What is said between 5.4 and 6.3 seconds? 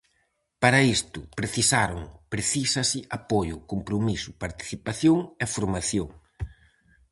e formación.